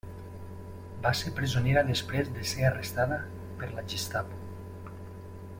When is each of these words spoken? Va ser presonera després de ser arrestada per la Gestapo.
Va 1.03 1.11
ser 1.19 1.33
presonera 1.41 1.83
després 1.91 2.33
de 2.39 2.47
ser 2.55 2.65
arrestada 2.71 3.21
per 3.61 3.73
la 3.77 3.87
Gestapo. 3.95 4.93